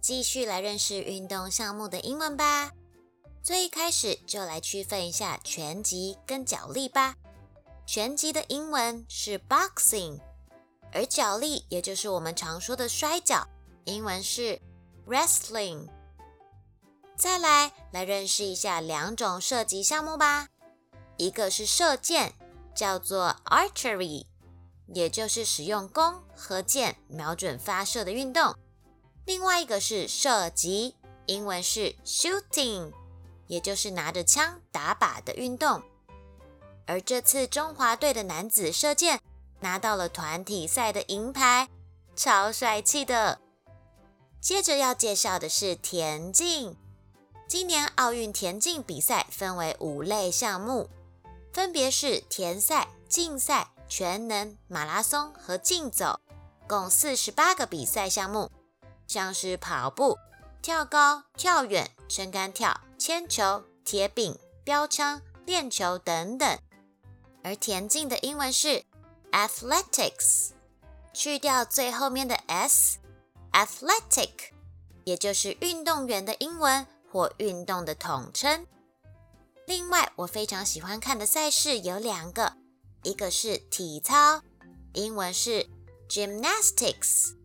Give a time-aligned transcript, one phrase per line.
[0.00, 2.72] 继续来认识运动项目的英文吧。
[3.42, 7.16] 最一开始就来区分一下拳击跟脚力吧。
[7.86, 10.20] 拳击的英文是 boxing，
[10.92, 13.48] 而脚力也就是我们常说的摔跤，
[13.84, 14.60] 英文是
[15.06, 15.88] wrestling。
[17.16, 20.48] 再来，来认识一下两种射击项目吧。
[21.16, 22.34] 一个是射箭，
[22.74, 24.26] 叫做 archery，
[24.94, 28.54] 也就是使用弓和箭瞄准发射的运动。
[29.28, 32.90] 另外一个是射击，英文是 shooting，
[33.46, 35.82] 也就是拿着枪打靶的运动。
[36.86, 39.20] 而这次中华队的男子射箭
[39.60, 41.68] 拿到了团体赛的银牌，
[42.16, 43.38] 超帅气的。
[44.40, 46.78] 接着要介绍的是田径，
[47.46, 50.88] 今年奥运田径比赛分为五类项目，
[51.52, 56.18] 分别是田赛、竞赛、全能、马拉松和竞走，
[56.66, 58.50] 共四十八个比赛项目。
[59.08, 60.16] 像是跑步、
[60.62, 66.58] 跳高、跳远、撑杆跳、铅球、铁饼、标枪、链球等等。
[67.42, 68.84] 而田径的英文是
[69.32, 70.50] athletics，
[71.14, 74.50] 去掉最后面的 s，athletic，
[75.04, 78.66] 也就是运动员的英文或运动的统称。
[79.66, 82.52] 另外，我非常喜欢看的赛事有两个，
[83.04, 84.42] 一个是体操，
[84.92, 85.66] 英文是
[86.10, 87.37] gymnastics。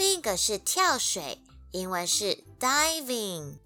[0.00, 3.56] 另一个是跳水，英文是 diving。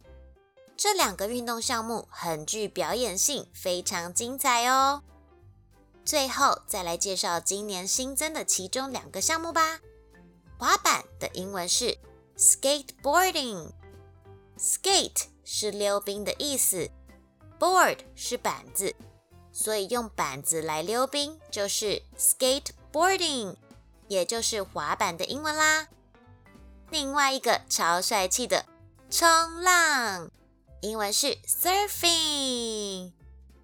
[0.77, 5.05] 这两个运动项目很具表演性，非常精彩哦。
[6.05, 9.79] 最后再来介绍今年新增的其中两个项目吧。
[10.59, 11.97] 滑板的英文是
[12.37, 13.71] skateboarding。
[14.59, 16.91] skate 是溜冰的意思
[17.61, 18.93] ，board 是板子，
[19.53, 23.55] 所以用板子来溜冰就是 skateboarding，
[24.09, 25.87] 也就是滑板的英文啦。
[26.91, 28.65] 另外一个超帅气的
[29.11, 29.29] 冲
[29.63, 30.31] 浪，
[30.81, 33.13] 英文是 surfing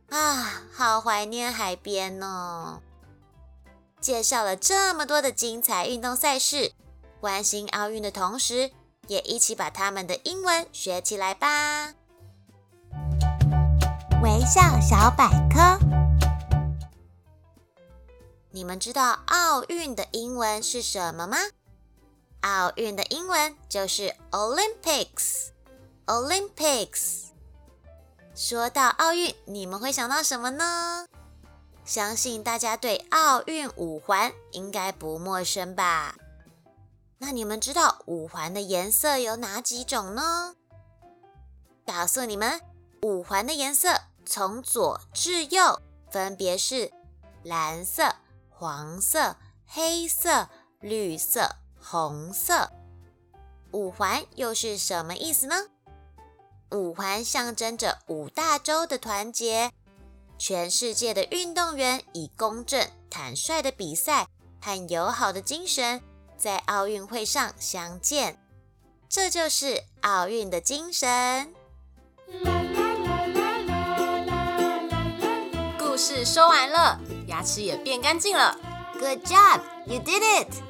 [0.08, 2.80] 啊，好怀念海边哦！
[4.00, 6.72] 介绍了这么多的精彩运动赛事，
[7.20, 8.72] 关心奥运的同时，
[9.06, 11.94] 也一起把他们的英文学起来吧。
[14.22, 15.78] 微笑小百科，
[18.50, 21.36] 你们知道奥运的英文是什么吗？
[22.42, 25.48] 奥运的英文就是 Olympics。
[26.06, 27.26] Olympics。
[28.34, 31.06] 说到奥运，你们会想到什么呢？
[31.84, 36.16] 相信大家对奥运五环应该不陌生吧？
[37.18, 40.54] 那你们知道五环的颜色有哪几种呢？
[41.86, 42.60] 告诉你们，
[43.02, 46.90] 五环的颜色从左至右分别是
[47.42, 48.14] 蓝色、
[48.48, 49.36] 黄色、
[49.66, 50.48] 黑色、
[50.80, 51.56] 绿色。
[51.80, 52.70] 红色
[53.72, 55.56] 五环又是什么意思呢？
[56.70, 59.72] 五环象征着五大洲的团结，
[60.38, 64.28] 全世界的运动员以公正、坦率的比赛
[64.60, 66.00] 和友好的精神，
[66.36, 68.38] 在奥运会上相见，
[69.08, 71.52] 这就是奥运的精神。
[75.78, 78.56] 故事说完了，牙齿也变干净了。
[78.98, 80.69] Good job, you did it.